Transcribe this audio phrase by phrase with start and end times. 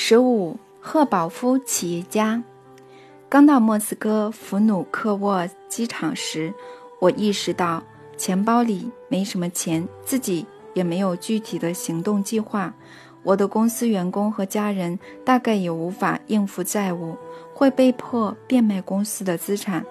[0.00, 2.44] 十五，赫宝夫企业家。
[3.28, 6.54] 刚到莫斯科弗努克沃机场时，
[7.00, 7.82] 我意识到
[8.16, 12.72] 钱包里没什么钱，自己也没有具体的行动计划。
[13.24, 17.16] 我的公司员工和家人大概也无法应付债务，
[17.52, 19.84] 会被迫变卖公司的资产。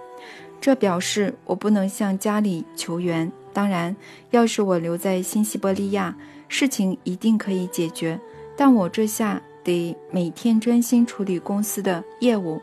[0.62, 3.30] 这表示我不能向家里求援。
[3.52, 3.94] 当然，
[4.32, 6.16] 要是我留在新西伯利亚，
[6.48, 8.18] 事情一定可以解决。
[8.56, 12.62] 但我这下得每天专心处理公司的业务。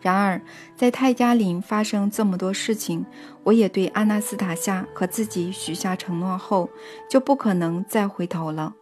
[0.00, 0.42] 然而，
[0.76, 3.06] 在泰加林发生这么多事情，
[3.44, 6.68] 我也对阿纳斯塔夏和自己许下承诺后，
[7.08, 8.74] 就不可能再回头了。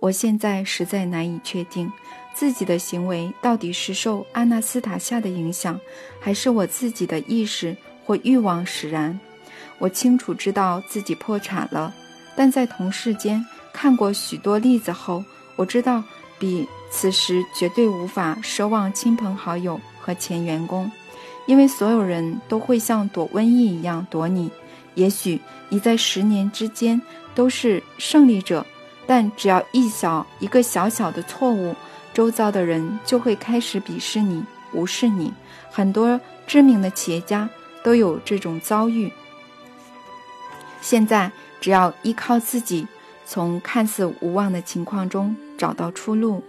[0.00, 1.90] 我现在实在难以确定，
[2.34, 5.80] 自己的行为到底是受阿纳斯塔夏的影响，
[6.20, 7.74] 还是我自己的意识
[8.04, 9.18] 或欲望使然。
[9.78, 11.94] 我清楚知道自己破产了，
[12.36, 15.24] 但在同事间看过许多例子后，
[15.56, 16.04] 我知道
[16.38, 19.80] 比此时绝对无法奢望亲朋好友。
[19.98, 20.88] 和前员工，
[21.46, 24.48] 因为所有人都会像躲瘟疫一样躲你。
[24.94, 27.02] 也许你在十年之间
[27.34, 28.64] 都是胜利者，
[29.04, 31.74] 但只要一小一个小小的错误，
[32.14, 35.34] 周遭的人就会开始鄙视你、无视你。
[35.72, 37.50] 很多知名的企业家
[37.82, 39.12] 都有这种遭遇。
[40.80, 42.86] 现在只要依靠自己，
[43.26, 46.42] 从看似无望的情况中找到出路。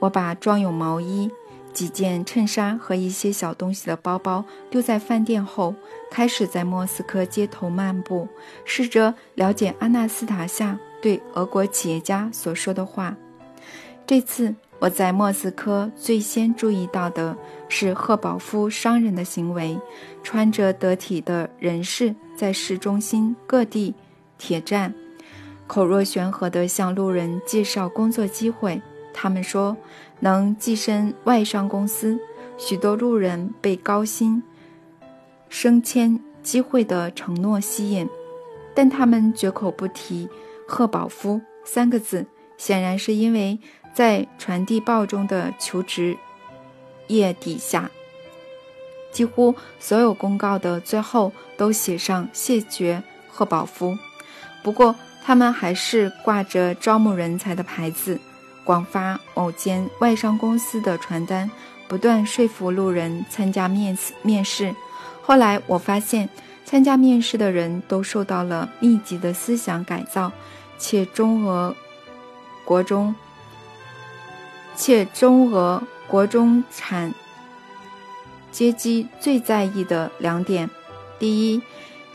[0.00, 1.30] 我把装有毛衣。
[1.72, 5.74] 几件衬衫和一些小东西的包包丢在饭店后，
[6.10, 8.28] 开始在莫斯科街头漫步，
[8.66, 13.16] 试着了解阿纳斯塔夏对俄国企业家所说的话。
[14.06, 17.34] 这次我在莫斯科最先注意到的
[17.70, 19.78] 是赫宝夫商人的行为：
[20.22, 23.94] 穿着得体的人士在市中心各地
[24.36, 24.92] 铁站，
[25.72, 28.82] 口若悬河地向路人介绍工作机会。
[29.14, 29.74] 他们说。
[30.20, 32.16] 能跻身外商公司，
[32.56, 34.40] 许多路人被高薪
[35.48, 38.08] 升迁机会的承诺吸引，
[38.72, 40.28] 但他们绝口不提
[40.68, 42.24] “赫宝夫”三个字，
[42.56, 43.58] 显然是因为
[43.92, 46.16] 在传递报中的求职
[47.08, 47.90] 页底下，
[49.10, 53.98] 几乎所有公告的最后都写上“谢绝赫宝夫”。
[54.62, 54.94] 不过，
[55.24, 58.18] 他们还是挂着招募人才的牌子。
[58.64, 61.50] 广发某间外商公司的传单，
[61.88, 64.72] 不断说服路人参加面试面试。
[65.20, 66.28] 后来我发现，
[66.64, 70.30] 参加面试的人都受到了密集的思想改造，
[70.78, 71.74] 且中俄
[72.64, 73.12] 国中
[74.76, 77.12] 且中俄国中产
[78.52, 80.70] 阶级最在意的两点：
[81.18, 81.60] 第一，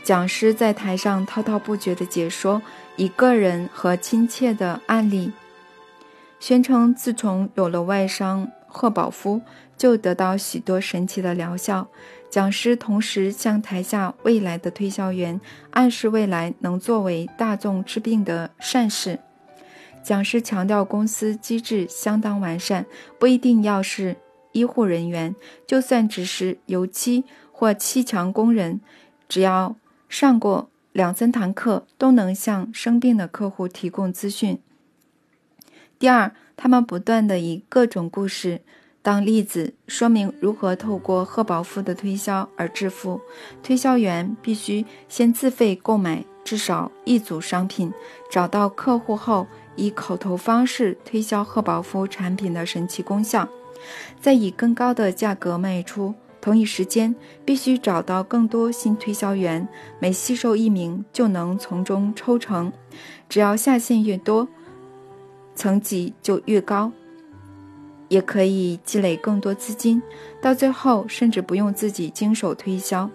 [0.02, 2.62] 讲师在台上滔滔不绝地解说
[2.96, 5.32] 一个人和亲切的案例。
[6.40, 9.42] 宣称自从有了外伤赫宝夫，
[9.76, 11.88] 就得到许多神奇的疗效。
[12.30, 19.18] 讲师同时向台下未来的推销员暗示未来能作为大众治病的善事。
[20.02, 22.86] 讲师强调公司机制相当完善，
[23.18, 24.16] 不一定要是
[24.52, 25.34] 医护人员，
[25.66, 28.80] 就算只是油漆或砌墙工人，
[29.28, 29.74] 只要
[30.08, 34.58] 上过两三堂课，都能向生病的客户提供资讯。
[35.98, 38.60] 第二，他们不断地以各种故事
[39.02, 43.20] 当例子，说明如何透过赫宝夫的推销而致富。
[43.62, 47.92] 推销员必须先自费购买至少一组商品，
[48.30, 53.48] 找到客户后，以口头方式推销赫宝夫产品的神奇功效，
[54.20, 56.14] 再以更高的价格卖出。
[56.48, 57.14] 同一时间，
[57.44, 62.72] 必须找到更多新推销员，每吸收一名就能从中抽成。
[63.28, 64.48] 只要下线越多。
[65.54, 66.90] 层级就越高，
[68.08, 70.00] 也可以积累更多资金，
[70.40, 73.10] 到最后甚至不用自己经手推销。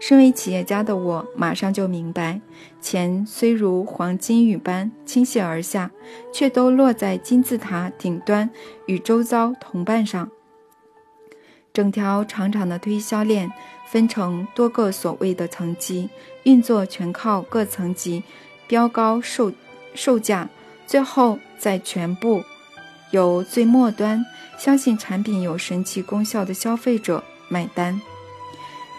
[0.00, 2.40] 身为企业家的我，马上就明白，
[2.80, 5.88] 钱虽如黄金雨般倾泻而下，
[6.32, 8.50] 却都落在金字塔顶端
[8.86, 10.28] 与周遭同伴上。
[11.72, 13.50] 整条长长的推销链
[13.86, 16.08] 分成多个所谓的层级，
[16.42, 18.22] 运作全靠各层级
[18.66, 19.52] 标高售
[19.94, 20.48] 售价。
[20.86, 22.44] 最后，在全部
[23.10, 24.24] 由最末端
[24.58, 27.98] 相信产品有神奇功效的消费者买单，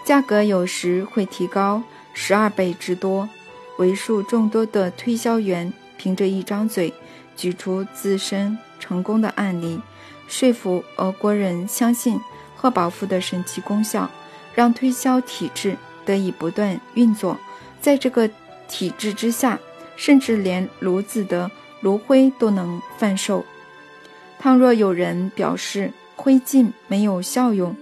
[0.03, 1.83] 价格有时会提高
[2.13, 3.29] 十二倍之多。
[3.77, 6.93] 为数众多的推销员凭着一张嘴，
[7.35, 9.79] 举出自身成功的案例，
[10.27, 12.19] 说服俄国人相信
[12.63, 14.09] 赫宝夫的神奇功效，
[14.55, 15.75] 让推销体制
[16.05, 17.37] 得以不断运作。
[17.81, 18.29] 在这个
[18.69, 19.59] 体制之下，
[19.97, 21.51] 甚至连炉子的。
[21.81, 23.43] 炉灰都能贩售。
[24.39, 27.75] 倘若有人表示灰烬没有效用，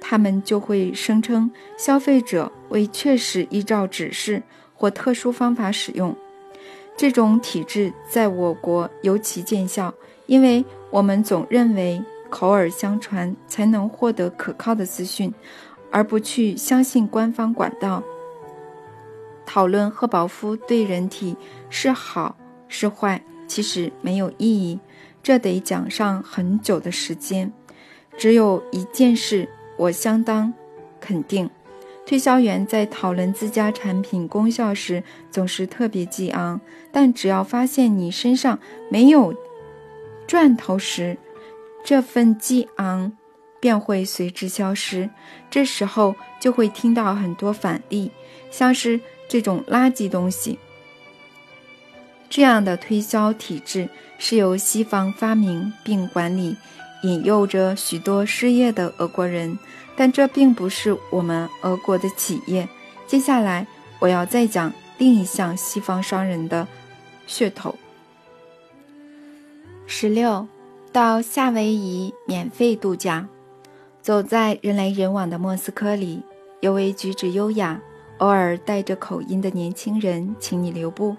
[0.00, 1.48] 他们就会声称
[1.78, 4.42] 消费者未确实依照指示
[4.74, 6.12] 或特殊方法使用。
[6.96, 9.94] 这种体制在我国尤其见效，
[10.26, 15.32] 因为我们总认为口耳相传才能获得可靠的资讯，
[15.90, 18.02] 而不去相信官方管道。
[19.46, 21.36] 讨论赫宝夫对人体
[21.68, 22.36] 是好
[22.68, 24.78] 是坏，其实没有意义，
[25.22, 27.52] 这得讲上很久的时间。
[28.16, 29.48] 只有一件事。
[29.76, 30.54] 我相当
[31.00, 31.50] 肯定，
[32.06, 36.60] 推销员在讨论自家产品功效时总是特别激昂，
[36.92, 38.56] 但只要发现你身上
[38.88, 39.34] 没有
[40.28, 41.18] 赚头时，
[41.84, 43.12] 这份激昂
[43.60, 45.08] 便会随之消失。
[45.50, 48.10] 这时候就会听到很多反例，
[48.50, 50.58] 像是这种垃圾东西。
[52.28, 53.88] 这样的推销体制
[54.18, 56.56] 是由西方发明并管理。
[57.02, 59.58] 引诱着许多失业的俄国人，
[59.94, 62.66] 但这并不是我们俄国的企业。
[63.06, 63.66] 接下来，
[63.98, 66.66] 我要再讲另一项西方商人的
[67.28, 67.76] 噱头。
[69.86, 70.48] 十六，
[70.94, 73.28] 到夏威夷免费度假。
[74.00, 76.22] 走在人来人往的莫斯科里，
[76.60, 77.80] 有位举止优雅、
[78.18, 81.16] 偶尔带着口音的年轻人，请你留步，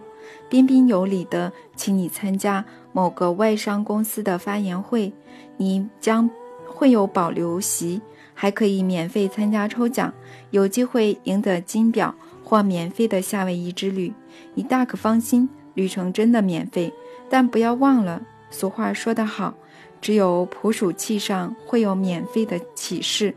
[0.47, 2.63] 彬彬有礼地请你参加
[2.93, 5.11] 某个外商公司的发言会。
[5.57, 6.29] 你将
[6.65, 8.01] 会有保留席，
[8.33, 10.13] 还可以免费参加抽奖，
[10.51, 14.13] 有机会赢得金表或免费的夏威夷之旅。
[14.53, 16.93] 你大可放心，旅程真的免费。
[17.29, 19.53] 但不要忘了，俗话说得好，
[20.01, 23.35] 只有捕鼠器上会有免费的启示。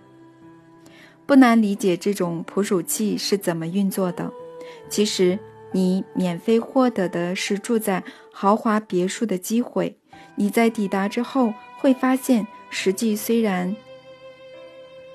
[1.27, 4.31] 不难理解这种捕鼠器是怎么运作的。
[4.89, 5.39] 其实，
[5.73, 8.03] 你免费获得的是住在
[8.33, 9.97] 豪华别墅的机会。
[10.37, 11.53] 你在抵达之后。
[11.81, 13.77] 会发现，实际虽然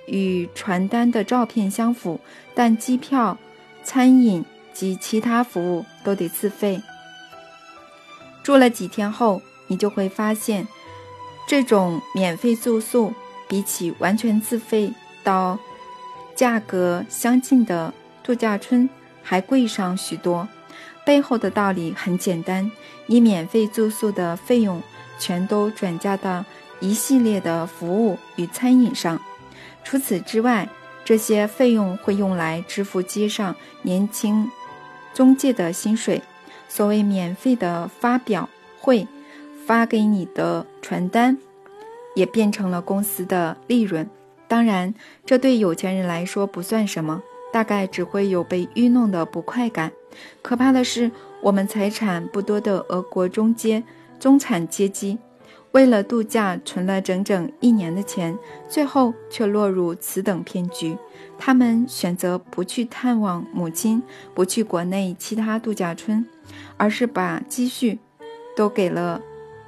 [0.07, 2.17] 与传单的照片相符，
[2.55, 3.37] 但机票、
[3.83, 6.81] 餐饮及其他服务都得自费。
[8.43, 10.65] 住了几天后，你就会发现，
[11.47, 13.13] 这种免费住宿
[13.47, 14.93] 比起完全自费
[15.23, 15.57] 到
[16.35, 17.93] 价格相近的
[18.23, 18.89] 度假村
[19.21, 20.47] 还贵上许多。
[21.05, 22.71] 背后的道理很简单：
[23.07, 24.81] 你免费住宿的费用。
[25.19, 26.43] 全都转嫁到
[26.81, 29.21] 一系列的服务与餐饮上。
[29.83, 30.67] 除此之外，
[31.05, 34.51] 这些费用会用来支付街上年轻
[35.13, 36.21] 中介的薪水。
[36.67, 38.49] 所谓免费的发表
[38.79, 39.07] 会，
[39.65, 41.37] 发给你的传单，
[42.15, 44.09] 也变成了公司的利润。
[44.47, 44.93] 当然，
[45.25, 49.91] 这对有钱人来说不算什么，大概只会有被愚弄的不快感。
[50.41, 51.09] 可怕的是，
[51.41, 53.83] 我们财产不多的俄国中阶。
[54.19, 55.17] 中产阶级
[55.71, 58.37] 为了度假存了整整一年的钱，
[58.69, 60.95] 最后却落入此等骗局。
[61.37, 64.01] 他们选择不去探望母亲，
[64.33, 66.25] 不去国内其他度假村，
[66.77, 67.99] 而是把积蓄
[68.55, 69.19] 都给了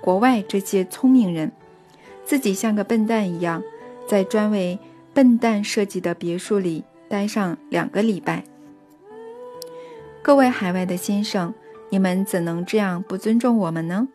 [0.06, 1.52] 国外这些聪明人，
[2.24, 3.64] 自己像个笨蛋一样，
[4.08, 4.78] 在专为
[5.16, 8.44] 笨蛋设计的别墅里待上两个礼拜。
[10.22, 11.52] 各位海外的先生，
[11.90, 14.08] 你们怎能这样不尊重我们呢？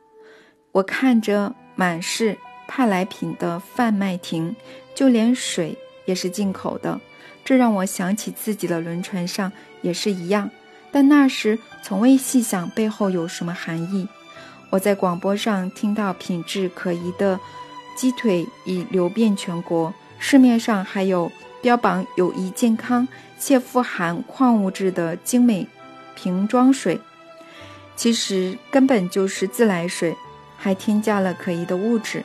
[0.71, 4.55] 我看着满是舶来品的贩卖亭，
[4.95, 7.01] 就连水也是进口的，
[7.45, 9.51] 这让我想起自己的轮船上
[9.83, 10.49] 也是一样。
[10.93, 14.07] 但那时从未细想背后有什么含义。
[14.71, 17.39] 我在广播上听到品质可疑的
[17.97, 23.07] 鸡腿已流遍全国，市面上还有标榜有益健康
[23.39, 25.67] 且富含矿物质的精美
[26.15, 26.99] 瓶装水，
[27.95, 30.17] 其实根本就是自来水。
[30.63, 32.23] 还添加了可疑的物质。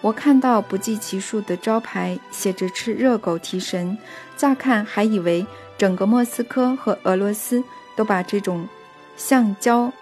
[0.00, 3.96] 我看到不计其数的招牌写着“吃热狗提神”，
[4.36, 5.46] 乍看还以为
[5.78, 7.62] 整个莫斯科和俄罗斯
[7.94, 8.68] 都把这种
[9.16, 9.92] 橡胶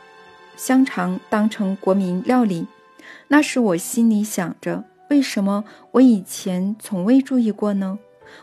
[0.56, 2.66] 香肠当成国民料理。
[3.28, 7.98] 那时我心里想着：为什么我以前从未注意过呢？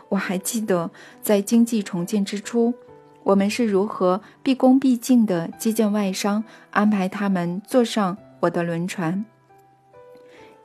[0.08, 0.90] 我还记得
[1.20, 2.72] 在经济重建之初，
[3.24, 9.24] 我们是如何毕恭毕敬地接见外商，安排他们坐上我的轮船。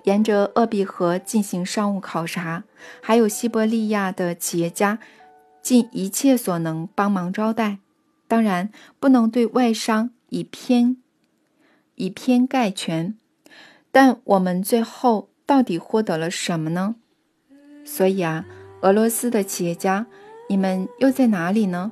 [0.04, 2.64] 沿着鄂毕河进行商务考察，
[3.02, 5.00] 还有西伯利亚的企业家
[5.62, 7.80] 尽一切所能帮忙招待。
[8.28, 10.98] 当然，不能对外商以偏
[11.98, 13.16] 以偏概全。
[13.92, 16.96] 但我们最后到底获得了什么呢？
[17.86, 18.46] 所以啊，
[18.82, 20.08] 俄罗斯的企业家，
[20.50, 21.92] 你们又在哪里呢？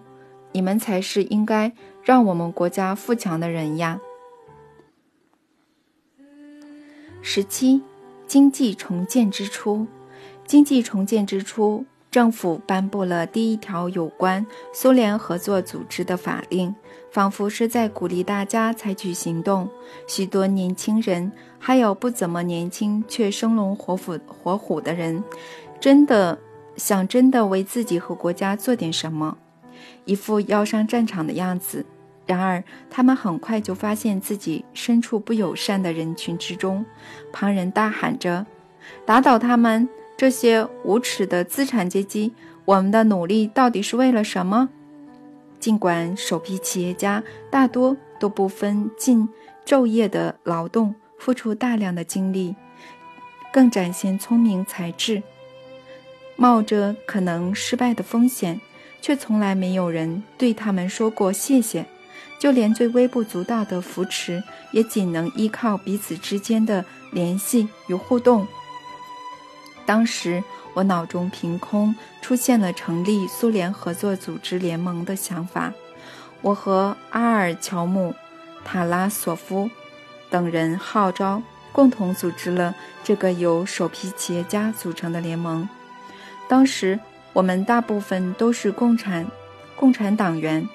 [0.53, 3.99] 你们才是应该让我们国家富强的人呀！
[7.21, 7.83] 十七。
[8.27, 9.85] 经济重建之初，
[10.47, 14.43] 经济重建之初，政府颁布了第一条有关
[14.73, 16.73] 苏联合作组织的法令，
[17.15, 19.69] 仿佛是在鼓励大家采取行动。
[20.05, 25.23] 许多年轻人，还有不怎么年轻却生龙活虎活虎的人，
[25.79, 26.37] 真的
[26.75, 29.37] 想真的为自己和国家做点什么，
[30.03, 31.85] 一副要上战场的样子。
[32.25, 36.85] 然而，他们很快就发现自己身处不友善的人群之中。
[37.31, 38.45] 旁人大喊着
[39.07, 42.33] ：“打倒他们，这些无耻的资产阶级！
[42.65, 44.67] 我们的努力到底是为了什么？”
[45.65, 49.27] 尽管首批企业家大多都不分尽
[49.65, 52.55] 昼夜的劳动，付出大量的精力，
[53.51, 55.23] 更展现聪明才智，
[56.35, 58.61] 冒着可能失败的风险，
[59.01, 61.83] 却从来没有人对他们说过谢谢。
[62.37, 68.45] 就连最微不足道的扶持，也仅能依靠彼此之间的联系与互动。
[69.83, 70.43] 当时，
[70.75, 75.73] 我脑中凭空出现了成立苏联合作组织联盟的想法。
[76.41, 78.11] 我和阿尔乔姆·
[78.63, 79.69] 塔拉索夫
[80.29, 81.41] 等人号召，
[81.71, 85.67] 共同组织了这个由首批企业家组成的联盟。
[86.47, 86.99] 当时，
[87.33, 89.25] 我们大部分都是共产
[89.75, 90.67] 共产党员。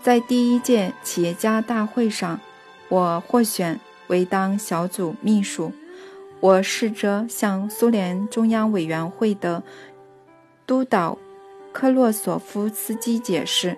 [0.00, 2.40] 在第一届企业家大会上，
[2.88, 5.74] 我获选为当小组秘书。
[6.40, 9.62] 我试着向苏联中央委员会的
[10.66, 11.18] 督导
[11.70, 13.76] 科洛索夫斯基解释，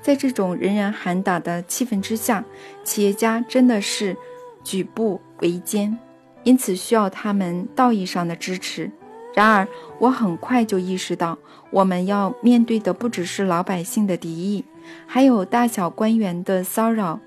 [0.00, 2.44] 在这种人人喊打的气氛之下，
[2.84, 4.16] 企业家真的是
[4.62, 5.98] 举步维艰，
[6.44, 8.90] 因此需要他们道义上的支持。
[9.34, 9.66] 然而，
[9.98, 11.38] 我很快就意识到，
[11.70, 14.64] 我们要面对的不只是老百姓的敌意。
[15.06, 17.20] 还有大小官员的骚扰，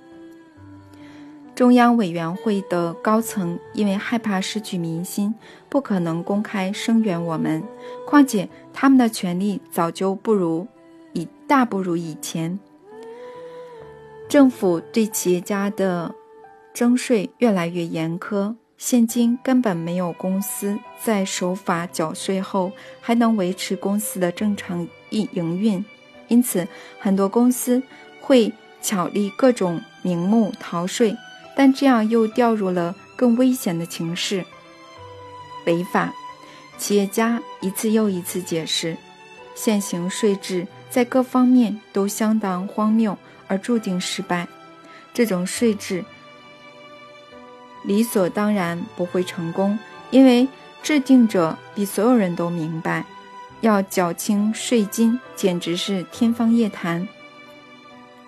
[1.55, 5.35] 中央委员会的高层因为害怕失去民心，
[5.69, 7.63] 不可能公开声援我们。
[8.07, 10.67] 况且他们的权力早就不如
[11.13, 12.59] 以大不如以前。
[14.27, 16.15] 政府对企业家的
[16.73, 25.85] 征税越来越严苛，现今根本没有公司在守法缴税后还能维持公司的正常营营运。
[26.29, 26.67] 因此，
[26.99, 27.83] 很多公司
[28.19, 31.15] 会巧立各种名目逃税，
[31.55, 34.45] 但这样又掉入了更危险的情势——
[35.65, 36.13] 违法。
[36.77, 38.97] 企业家一次又一次解释，
[39.55, 43.17] 现行税制在各方面都相当荒谬，
[43.47, 44.47] 而注定失败。
[45.13, 46.03] 这种税制
[47.83, 49.77] 理所当然不会成功，
[50.09, 50.47] 因为
[50.81, 53.05] 制定者比所有人都明白。
[53.61, 57.07] 要缴清税金，简直是天方夜谭。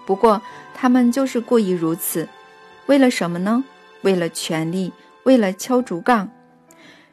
[0.06, 0.42] 不过，
[0.74, 2.30] 他们就是故意如此，
[2.88, 3.64] 为了什么呢？
[4.02, 6.30] 为了权力，为了敲竹杠。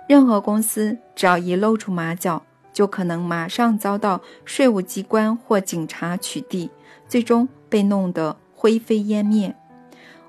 [0.09, 6.69] 任何公司只要一露出马脚，就可能马上遭到税务机关或警察取缔，
[7.09, 9.55] 最终被弄得灰飞烟灭。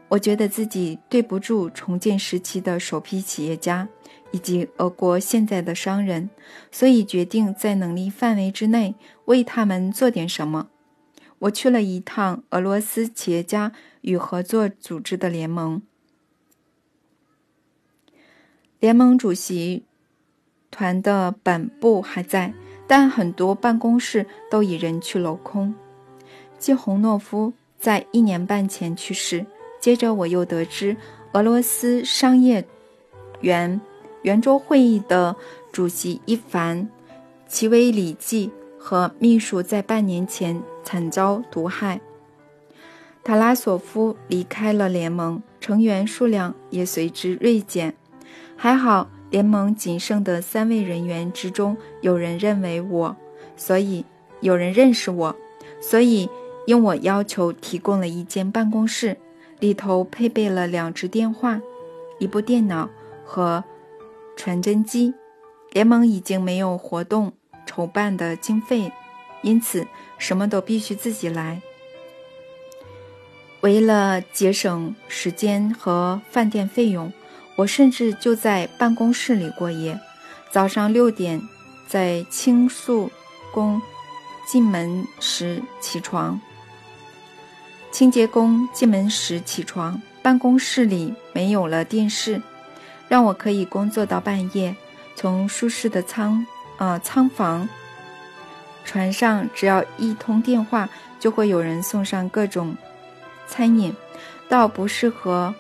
[0.10, 3.88] 我觉得自己对不住重建时期的首批企业家。
[4.32, 6.28] 以及俄国现在的商人，
[6.72, 8.96] 所以决定在能力范围之内
[9.26, 10.70] 为他们做点什么。
[11.44, 15.82] 我去了一趟俄罗斯企业家与合作组织的联盟，
[18.80, 19.84] 联盟主席
[20.72, 22.54] 团的本部还在，
[22.88, 25.76] 但很多办公室都已人去楼空。
[26.58, 29.46] 季洪诺夫在一年半前去世，
[29.82, 30.96] 接着我又得知
[31.34, 32.66] 俄罗斯商业
[33.42, 33.80] 圆。
[34.22, 35.36] 圆桌会议的
[35.74, 36.84] 主席伊凡·
[37.46, 42.02] 齐维里季和秘书在半年前惨遭毒害。
[43.24, 47.96] 塔拉索夫离开了联盟，成员数量也随之锐减。
[48.56, 53.16] 还好，联盟仅剩的三位人员之中，有人认为我，
[53.56, 54.06] 所以
[54.42, 55.36] 有人认识我，
[55.82, 56.30] 所以
[56.68, 59.18] 应我要求提供了一间办公室，
[59.60, 61.62] 里头配备了两只电话、
[62.20, 62.90] 一部电脑
[63.26, 63.64] 和。
[64.36, 65.14] 传真机，
[65.74, 67.34] 联盟已经没有活动
[67.68, 68.92] 筹办的经费，
[69.44, 69.86] 因此
[70.18, 71.62] 什么都必须自己来。
[73.62, 77.14] 为了节省时间和饭店费用，
[77.56, 80.00] 我甚至就在办公室里过夜。
[80.50, 81.42] 早上六点
[81.88, 83.12] 在清肃
[83.54, 83.82] 工
[84.48, 86.42] 进门时起床，
[87.92, 92.42] 清洁工进门时起床，办公室里没有了电视。
[93.08, 94.76] 让我可以工作到半夜。
[95.16, 96.44] 从舒适的仓，
[96.80, 97.70] 呃，仓房、
[98.84, 102.76] 船上，只要一通电话，就会有人送上各种
[103.48, 103.96] 餐饮。
[104.50, 105.56] 到不适合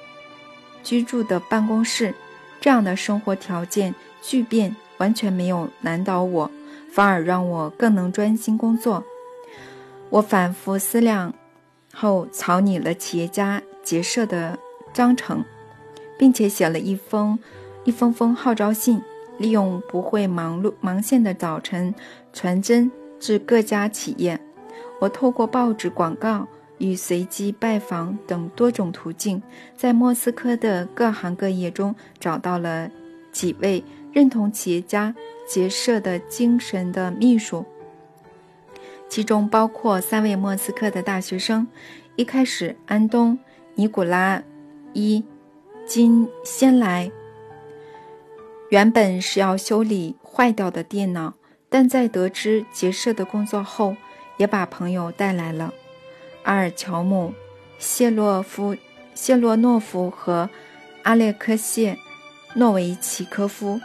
[0.83, 2.13] 居住的办公室，
[2.61, 6.51] 这样的生活条件巨变完全没有难倒我，
[6.91, 9.03] 反而让我更能专心工作。
[10.09, 11.33] 我反复思量
[11.91, 14.59] 后，草拟了企业家结社的
[14.93, 15.43] 章程，
[16.19, 17.39] 并且写了一封
[17.85, 19.01] 一封封号召信，
[19.39, 21.95] 利用不会忙碌忙线的早晨，
[22.31, 22.91] 传真
[23.23, 24.37] 至各家企业。
[24.99, 26.45] 我透过报纸广告。
[26.79, 29.41] 与随机拜访等多种途径，
[29.77, 32.91] 在莫斯科的各行各业中找到了
[33.31, 35.15] 几位认同企业家
[35.47, 37.63] 结社的精神的秘书，
[39.07, 41.65] 其中包括三位莫斯科的大学生。
[42.17, 43.37] 一开始，安东·
[43.75, 44.43] 尼古拉
[44.91, 45.23] 伊
[45.85, 47.09] 金先来，
[48.69, 51.35] 原本是要修理坏掉的电脑，
[51.73, 53.97] 但在得知结社的工作后，
[54.37, 55.73] 也把朋友带来了。
[56.43, 57.33] 阿尔乔姆、
[57.79, 58.77] 谢洛夫、
[59.15, 60.47] 谢洛诺夫和
[61.01, 61.97] 阿列克谢
[62.53, 63.81] 诺维奇科夫，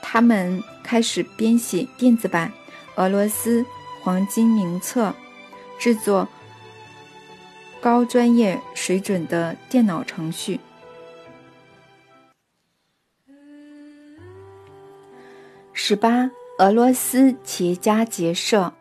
[0.00, 2.52] 他们开始编写电子版
[2.94, 3.66] 俄罗斯
[4.04, 5.12] 黄金名册，
[5.80, 6.28] 制作
[7.80, 10.60] 高专业水准的电脑程序。
[15.72, 18.72] 十八，俄罗斯企业家结社。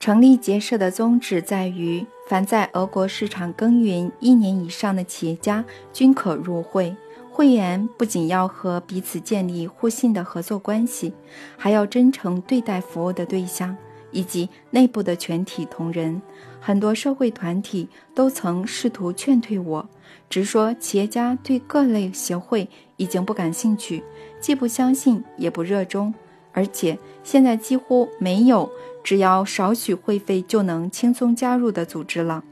[0.00, 6.94] 成立结社的宗旨在于，凡在俄国市场耕耘一年以上的企业家均可入会。
[7.30, 11.14] 会员不仅要和彼此建立互信的合作关系，
[11.56, 13.76] 还要真诚对待服务的对象
[14.10, 16.20] 以及内部的全体同仁。
[16.60, 19.88] 很多社会团体都曾试图劝退我，
[20.28, 24.02] 直说企业家对各类协会已经不感兴趣，
[24.40, 26.12] 既不相信也不热衷，
[26.54, 28.70] 而且现在几乎没有。
[29.02, 32.42] 只要少许会费就能轻松加入的组织了。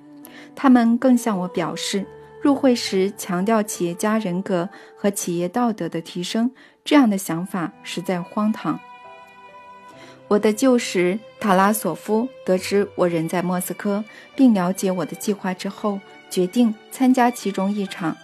[0.55, 2.05] 他们更向我表示，
[2.43, 6.51] 入会时强调企业家人格和企业道德的提升，
[6.85, 8.79] 这样的想法实在荒唐。
[10.29, 14.05] 我的旧识塔拉索夫得知我人在莫斯科，
[14.37, 18.15] 并了解我的计划之后，决定参加其中一场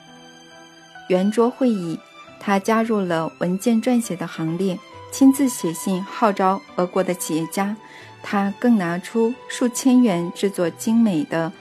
[1.08, 1.98] 圆桌会议。
[2.40, 4.78] 他加入了文件撰写的行列，
[5.10, 7.76] 亲自写信号召俄国的企业家。
[8.20, 11.52] 他更拿出数千元制作精美的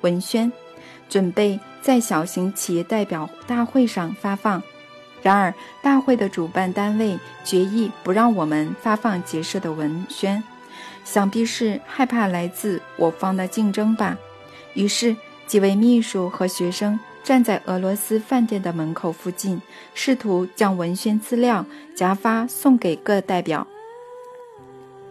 [0.00, 0.50] 文宣，
[1.08, 4.62] 准备在小型企业代表大会上发放。
[5.22, 10.42] 然而，大会的主办单位决议不让我们发放结社的文宣，
[11.04, 14.16] 想必是害怕来自我方的竞争吧。
[14.74, 15.14] 于是，
[15.46, 19.60] 几位秘书和学生站在俄罗斯饭店的门口附近，
[19.94, 23.66] 试图将文宣资料夹发送给各代表。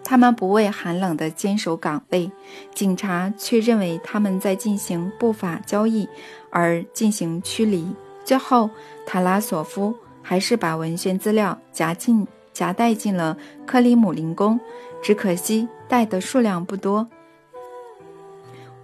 [0.04, 2.32] 他们不畏寒冷地坚守岗位，
[2.74, 6.08] 警察却认为他们在进行不法交易，
[6.50, 7.94] 而进行驱离。
[8.24, 8.70] 最后，
[9.06, 14.60] 塔拉索夫还是把文宣资料夹进夹带进了克里姆林宫，
[15.04, 17.08] 只可惜带的数量不多。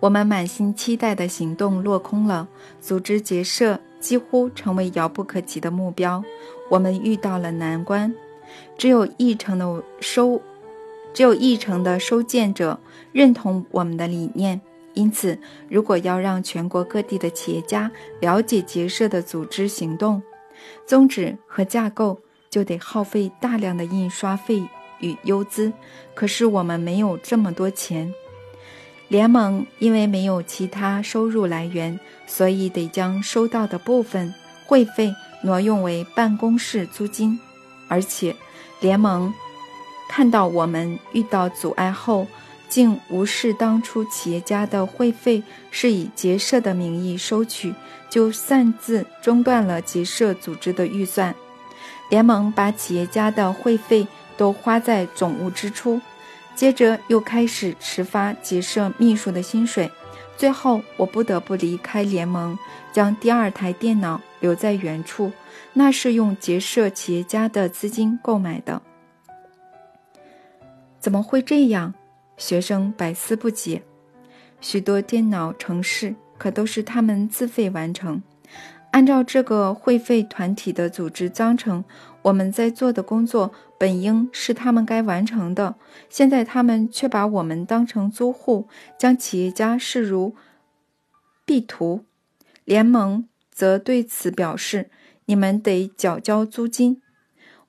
[0.04, 2.46] 我们满心期待的行动落空了，
[2.82, 6.22] 组织结社几乎成为遥不可及的目标。
[6.70, 8.14] 我们遇到了难关，
[8.78, 10.42] 只有一成的收。
[11.14, 12.78] 只有一成的收件者
[13.14, 14.60] 认同我们的理念，
[14.94, 15.40] 因此，
[15.70, 17.90] 如果要让全国各地的企业家
[18.20, 20.22] 了解结社的组织行动、
[20.86, 24.62] 宗旨和架构，就得耗费大量的印刷费
[25.00, 25.72] 与邮资。
[26.14, 28.14] 可是我们没有这么多钱。
[29.08, 34.34] 联盟因为没有其他收入来源，所以得将收到的部分
[34.66, 35.14] 会费
[35.44, 37.40] 挪用为办公室租金，
[37.88, 38.36] 而且
[38.80, 39.34] 联盟。
[40.10, 42.28] 看到我们遇到阻碍后，
[42.70, 47.74] 竟无视当初企业家的会费是以结社的名义收取，
[48.10, 51.34] 就擅自中断了结社组织的预算。
[52.10, 56.00] 联盟把企业家的会费都花在总务支出，
[56.56, 59.92] 接着又开始迟发结社秘书的薪水。
[60.36, 62.58] 最后，我不得不离开联盟，
[62.92, 65.32] 将第二台电脑留在原处，
[65.74, 68.82] 那是用结社企业家的资金购买的。
[71.00, 71.94] 怎么会这样？
[72.38, 73.84] 学生百思不解。
[74.60, 78.22] 许多电脑程式可都是他们自费完成。
[78.92, 81.84] 按照这个会费团体的组织章程，
[82.22, 83.52] 我们在做的工作
[83.84, 85.76] 本应是他们该完成的。
[86.10, 90.38] 现在他们却把我们当成租户，将企业家视如
[91.44, 92.06] 弊徒。
[92.64, 94.90] 联盟则对此表示
[95.28, 97.02] ：“你们得缴交租金。”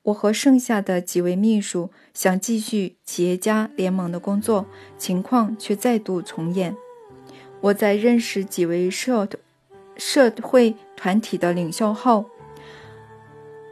[0.03, 6.73] 我和剩下的几位秘书想继续企业家联盟的工作，情况却再度重演。
[7.59, 9.27] 我在认识几位社
[9.97, 12.29] 社会团体的领袖后，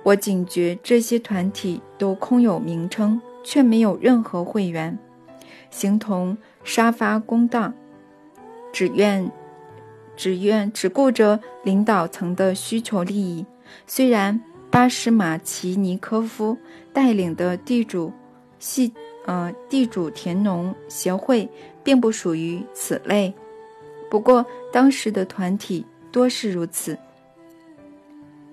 [0.03, 4.99] 我警觉这些团体都空有名称，却没有任何会员，
[5.71, 7.71] 形同沙发公道，
[8.73, 9.31] 只愿
[10.15, 13.45] 只愿只顾着领导层的需求利益。
[13.87, 14.39] 虽然
[14.69, 16.57] 巴什马奇尼科夫
[16.91, 18.11] 带领的地主
[18.59, 18.93] 系
[19.25, 21.49] 呃地主田农协会
[21.81, 23.33] 并不属于此类，
[24.09, 26.97] 不过当时的团体多是如此。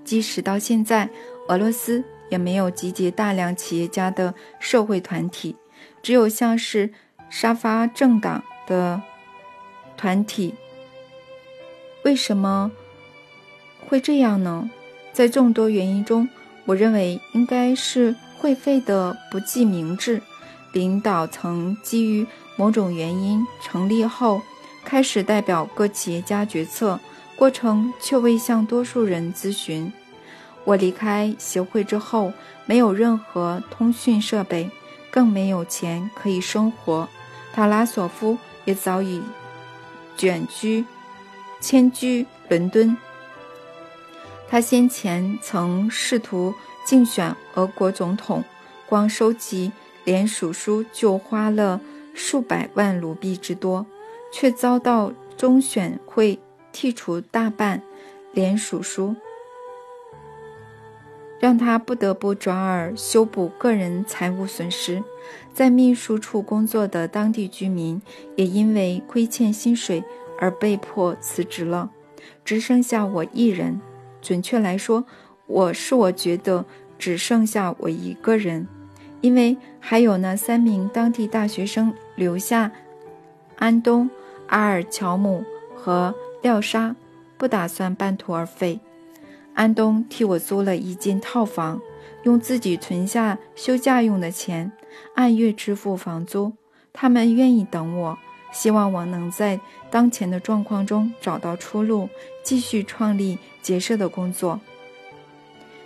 [0.02, 1.08] 即使到现在，
[1.50, 5.56] 俄罗斯也没有集结大量企业家的社会团体，
[6.00, 6.92] 只有像是
[7.28, 9.02] 沙发政党的
[9.96, 10.54] 团体。
[12.04, 12.70] 为什么
[13.80, 14.70] 会这样呢？
[15.12, 16.28] 在众多原因中，
[16.66, 20.22] 我认为应该是会费的不计明智。
[20.72, 24.40] 领导层基于某种原因成立后，
[24.84, 27.00] 开始代表各企业家决策。
[27.34, 29.92] 过程却未向多数人咨询。
[30.70, 32.32] 我离开协会之后，
[32.64, 34.70] 没有任何通讯设备，
[35.10, 37.08] 更没有钱可以生活。
[37.52, 39.20] 塔拉索夫也早已
[40.16, 40.84] 卷居
[41.60, 42.96] 迁居伦敦。
[44.48, 46.54] 他先前曾试图
[46.84, 48.44] 竞选俄国总统，
[48.86, 49.72] 光收集
[50.04, 51.80] 联署书就花了
[52.14, 53.84] 数百万卢币之多，
[54.32, 56.38] 却遭到中选会。
[56.72, 57.82] 剔除大半
[58.30, 59.16] 联署书，
[61.40, 65.02] 让他不得不转而修补个人财务损失。
[65.52, 68.00] 在秘书处工作的当地居民
[68.36, 70.04] 也因为亏欠薪水
[70.38, 71.90] 而被迫辞职了，
[72.44, 73.80] 只剩下我一人。
[74.22, 75.04] 准确来说，
[75.46, 76.64] 我是我觉得
[76.98, 78.68] 只剩下我一个人，
[79.20, 82.70] 因为还有那三名当地大学生留下。
[83.56, 84.08] 安东、
[84.46, 86.14] 阿尔乔姆和。
[86.42, 86.96] 廖沙
[87.36, 88.80] 不打算半途而废。
[89.54, 91.80] 安东替我租了一间套房，
[92.22, 94.72] 用自己存下休假用的钱
[95.14, 96.52] 按月支付房租。
[96.92, 98.18] 他们愿意等我，
[98.52, 99.60] 希望我能在
[99.90, 102.08] 当前的状况中找到出路，
[102.42, 104.60] 继续创立结社的工作。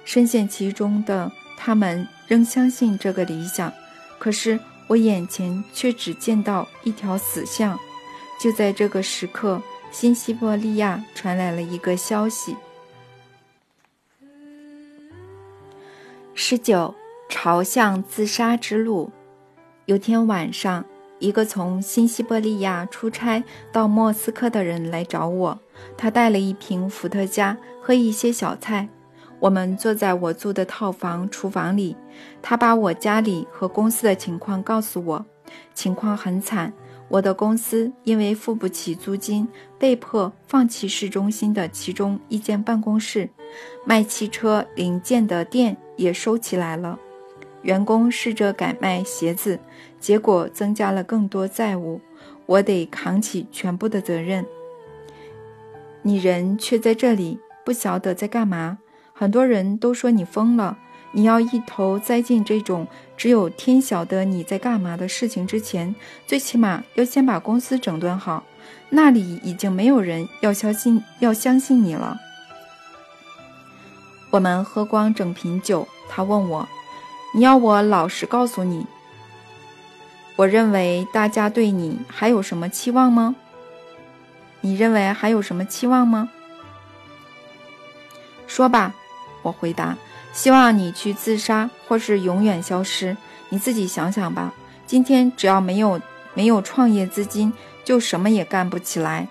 [0.05, 3.73] 深陷其中的他们仍相信这个理想，
[4.19, 7.79] 可是我眼前却只见到一条死巷。
[8.41, 9.61] 就在这个时刻。
[9.91, 12.57] 新西伯利亚传来了一个消息：
[16.37, 16.93] 十九
[17.29, 19.09] 朝向自杀之路。
[19.87, 20.85] 有天晚上，
[21.21, 25.61] 一个从新西伯利亚出差到莫斯科的人来找我，
[25.97, 28.89] 他带了一瓶伏特加和一些小菜。
[29.39, 31.97] 我们坐在我租的套房厨房里，
[32.43, 35.25] 他把我家里和公司的情况告诉我，
[35.73, 36.73] 情况很惨。
[37.09, 39.47] 我的公司因为付不起租金，
[39.79, 43.29] 被迫放弃市中心的其中一间办公室，
[43.85, 46.99] 卖汽车零件的店也收起来了。
[47.63, 49.59] 员工试着改卖鞋子，
[50.01, 52.01] 结果增加了更多债务，
[52.47, 54.45] 我得扛起全部的责任。
[56.03, 58.79] 你人却在这里，不晓得在干嘛。
[59.13, 60.77] 很多人都说你疯了。
[61.17, 65.95] 你要一头栽进这种只有天晓得你在干嘛的事情之前，
[66.27, 68.43] 最起码要先把公司整顿好。
[68.91, 72.19] 那里已经没有人要相信要相信你了。
[74.31, 76.69] 我们喝光整瓶酒，他问我
[77.33, 78.85] ：“你要我老实告诉你？
[80.35, 83.37] 我认为大家对你还有什么期望吗？
[84.63, 86.31] 你认为还有什么期望吗？”
[88.49, 88.93] 说吧，
[89.43, 89.97] 我回答。
[90.35, 93.17] 希望你去自杀，或是永远消失。
[93.51, 94.53] 你自己想想吧。
[94.85, 96.01] 今天只要没有
[96.35, 97.53] 没有创业资金，
[97.85, 99.29] 就什么也干不起来。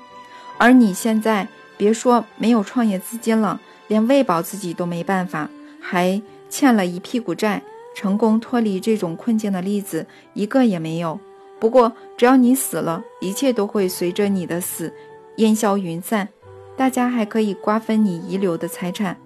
[0.58, 5.50] 而你现在别说没有创业资金了，连喂饱自己都没办法，
[5.82, 7.62] 还欠了一屁股债。
[7.94, 11.20] 成功脱离这种困境的例子一个也没有。
[11.60, 14.92] 不过只要你死了，一切都会随着你的死
[15.36, 16.30] 烟消云散。
[16.76, 19.18] 大家还可以瓜分你遗留的财产。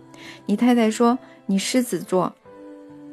[0.48, 1.18] 你太太说。
[1.50, 2.36] 你狮子座，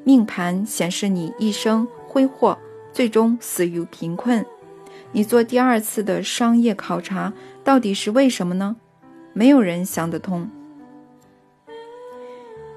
[0.02, 2.58] 命盘显示你一生挥霍，
[2.92, 4.44] 最终死于贫困。
[5.12, 8.74] 你做第二次的商业考察，到底是为什么呢？
[9.32, 10.50] 没有人想得通。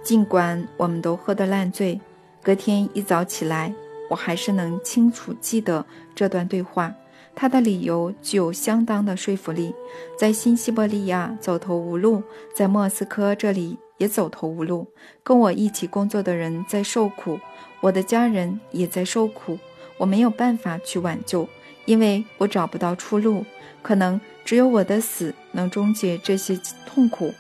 [0.04, 2.00] 尽管我们都喝得烂醉，
[2.44, 3.74] 隔天一早起来，
[4.12, 6.94] 我还是能清楚记得这段对话。
[7.36, 9.74] 他的理由具有相当的说服力。
[10.18, 12.24] 在新西伯利亚走投无路，
[12.56, 13.78] 在莫斯科这里。
[13.98, 14.88] 也走投无路，
[15.24, 17.40] 跟我一起工作的人在受苦，
[17.82, 19.60] 我的家人也在受苦，
[19.98, 21.48] 我没有办法去挽救，
[21.86, 23.46] 因为我找不到出路。
[23.82, 27.34] 可能只有我的死能终结这些痛苦。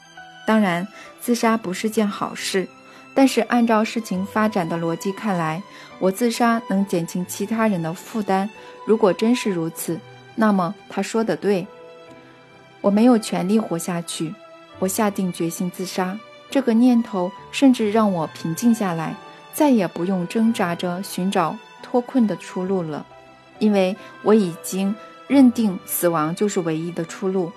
[0.45, 0.87] 当然，
[1.19, 2.67] 自杀不是件好事。
[3.13, 5.61] 但是按照事情发展的逻辑看来，
[5.99, 8.49] 我自杀能减轻其他人的负担。
[8.85, 9.99] 如果真是如此，
[10.35, 11.67] 那么他说的对，
[12.79, 14.33] 我没有权利活下去。
[14.79, 16.17] 我下定决心自杀。
[16.49, 19.15] 这个念头甚至让我平静下来，
[19.53, 23.05] 再也不用挣扎着寻找脱困的出路了，
[23.59, 24.95] 因为我已经
[25.27, 27.51] 认定死亡就是唯一的出路。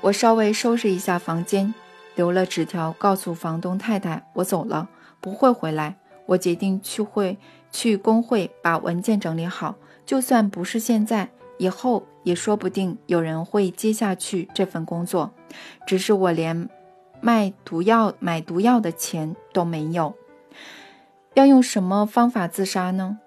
[0.00, 1.74] 我稍微收拾一下房间，
[2.14, 4.88] 留了纸条告诉房东太太我走了，
[5.20, 5.96] 不会回来。
[6.24, 7.36] 我决定去会
[7.70, 9.74] 去工会把文件整理好，
[10.06, 15.30] 就算不是现在，以后也说不定有人会接下去这份工作。
[15.86, 16.68] 只是我连。
[17.24, 20.12] 卖毒药、买毒药的钱都没有，
[21.34, 23.20] 要用什么方法自杀呢？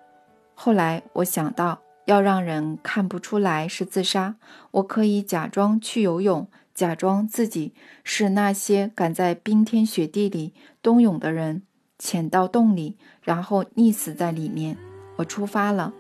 [0.54, 4.36] 后来我想到，要让人看不出来是自杀，
[4.72, 11.62] 我可以假装去游泳，假装自己是那些赶在冰天雪地里冬泳的人，
[11.98, 14.78] 潜到洞里，然后溺死在里面。
[15.16, 15.94] 我出发了，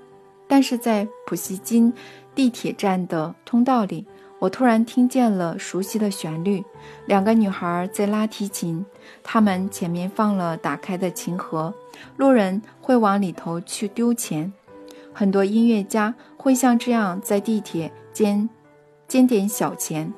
[0.50, 1.94] 但是在普希金
[2.36, 4.06] 地铁站的通道里。
[4.46, 6.64] 我突然听见了熟悉的旋律，
[7.08, 8.86] 两个女孩在拉提琴，
[9.24, 11.74] 她们前面放了打开的琴盒，
[12.16, 14.54] 路人会往里头去丢钱，
[15.12, 18.48] 很多音乐家会像这样在地铁间
[19.08, 20.14] 捡点小钱，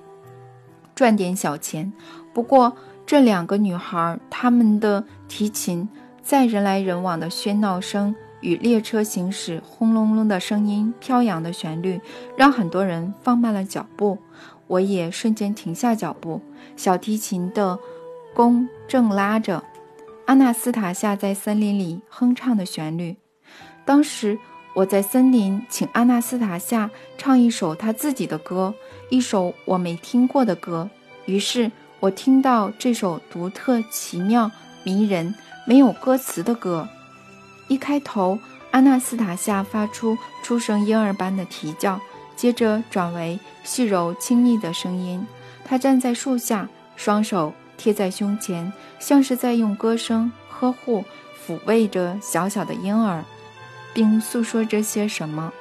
[0.94, 1.94] 赚点小钱。
[2.34, 5.88] 不过这两个女孩，她们的提琴
[6.22, 8.14] 在人来人往的喧闹声。
[8.42, 12.00] 与列车行驶轰隆隆的声音、飘扬的旋律，
[12.36, 14.18] 让很多人放慢了脚步。
[14.68, 16.42] 我也瞬间停下脚步。
[16.76, 17.80] 小提琴的
[18.36, 19.64] 弓正拉着
[20.26, 23.16] 阿纳斯塔夏在森林里哼唱的旋律。
[23.86, 24.38] 当时
[24.76, 28.74] 我在森林，请阿纳斯塔夏唱一首他自己的歌，
[29.10, 30.90] 一首我没听过的歌。
[31.26, 34.52] 于是我听到这首独特、奇妙、
[34.84, 35.34] 迷人、
[35.66, 36.88] 没有歌词的歌。
[37.68, 38.40] 一开头，
[38.72, 42.00] 阿纳斯塔夏发出出生婴儿般的啼叫，
[42.36, 45.26] 接着转为细柔亲密的声音。
[45.66, 51.04] 他站在树下，双手贴在胸前，像是在用歌声呵护、
[51.46, 53.24] 抚慰着小小的婴儿，
[53.94, 55.52] 并诉说着些什么。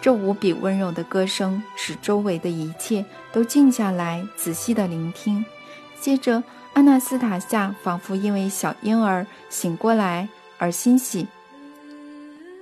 [0.00, 5.44] 这无比温柔的歌声使周围的一切都静下来，仔细地聆听。
[6.00, 11.28] 接着，阿纳斯塔夏仿佛因为小婴儿醒过来而欣喜。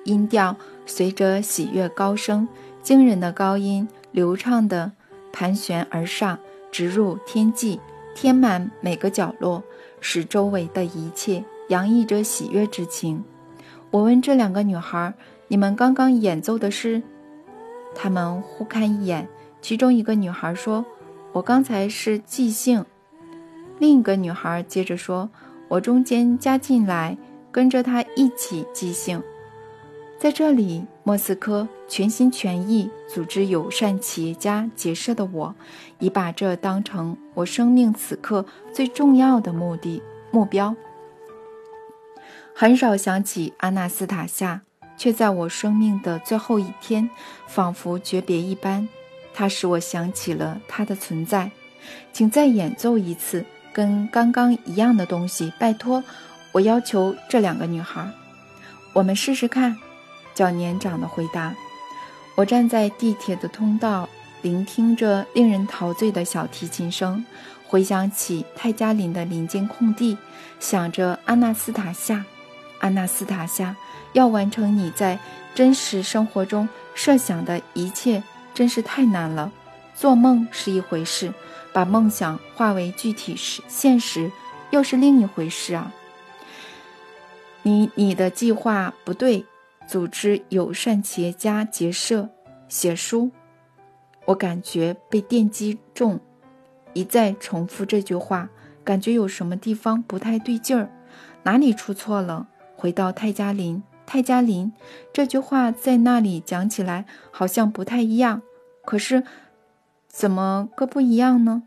[0.05, 2.49] 音调随着喜悦高升，
[2.83, 4.93] 惊人的高音流畅地
[5.33, 6.39] 盘旋而上，
[6.73, 7.81] 直入天际，
[8.15, 9.63] 填满每个角落，
[10.01, 13.23] 使周围的一切洋溢着喜悦之情。
[13.91, 15.13] 我问这两个女孩
[15.49, 17.03] ：“你们刚刚演奏的是？”
[17.95, 19.29] 她们互看一眼，
[19.61, 20.85] 其中一个女孩说
[21.33, 22.85] ：“我刚才是即兴。”
[23.79, 25.29] 另一个女孩接着说
[25.69, 27.17] ：“我中间加进来，
[27.51, 29.23] 跟着她一起即兴。”
[30.21, 35.55] 在这里，莫斯科全心全意组织友善企业家结社的我，
[35.99, 40.77] 已把这当成我生命此刻最重要的目的目标。
[42.55, 44.61] 很少想起阿纳斯塔夏，
[44.99, 47.09] 却在我生命的最后一天，
[47.47, 48.87] 仿佛诀别一般，
[49.33, 51.51] 它使我想起了他的存在。
[52.13, 56.05] 请再演奏一次跟刚刚一样的东西，拜托！
[56.53, 58.07] 我要求这两个女孩，
[58.93, 59.75] 我们试试看。
[60.41, 61.55] 较年长的回答
[62.35, 64.09] ：“我站在地铁的通道，
[64.41, 67.23] 聆听着令人陶醉的小提琴声，
[67.67, 70.17] 回想起泰加林的林间空地，
[70.59, 72.25] 想着阿纳斯塔夏，
[72.79, 73.77] 阿纳斯塔夏，
[74.15, 75.19] 要完成你在
[75.55, 78.23] 真实生活中设想的一切，
[78.55, 79.53] 真是太难了。
[79.95, 81.35] 做梦是一回事，
[81.71, 84.33] 把梦想化为具体实现实，
[84.71, 85.93] 又是另一回事啊。
[87.63, 89.45] 你你的计划不对。”
[89.91, 92.31] 组织友善企业家结社
[92.69, 93.33] 写书，
[94.27, 96.21] 我感觉被电击中，
[96.93, 98.49] 一再重复这句话，
[98.85, 100.89] 感觉有什么地方不太对劲儿，
[101.43, 102.47] 哪里出错了？
[102.77, 104.73] 回到泰加林，泰加林
[105.13, 108.43] 这句话在那里讲起来好像不太一样，
[108.85, 109.25] 可是
[110.07, 111.65] 怎么个不一样呢？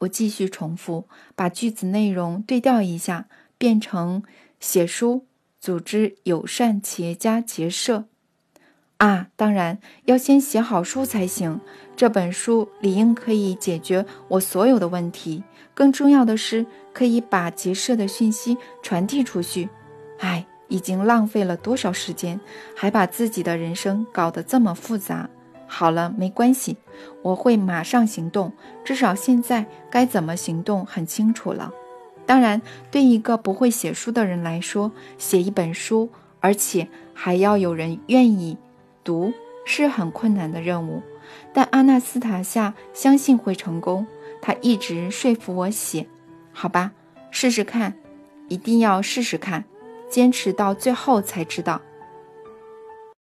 [0.00, 4.22] 我继续重复，把句子内容对调一下，变成
[4.60, 5.24] 写书。
[5.62, 8.06] 组织友善企业家结社
[8.96, 11.60] 啊，当然要先写好书才行。
[11.94, 19.68] 这本书理应可以解决我所有的问题，更重要的是可以把结社的讯息传递出去。
[20.18, 22.40] 唉，已经浪费了多少时间，
[22.74, 25.30] 还把自己的人生搞得这么复杂。
[25.68, 26.76] 好了，没关系，
[27.22, 28.52] 我会马上行动。
[28.84, 31.72] 至少现在该怎么行动很清楚了。
[32.32, 36.08] 当然，对一个不会写书的人来说，写一本书，
[36.40, 38.56] 而且还要有人愿意
[39.04, 39.34] 读，
[39.66, 41.02] 是很困难的任务。
[41.52, 44.06] 但阿纳斯塔夏相信会成功，
[44.40, 46.06] 他一直说服我写。
[46.54, 46.92] 好吧，
[47.30, 47.92] 试试看，
[48.48, 49.66] 一定要试试看，
[50.08, 51.82] 坚持到最后才知道。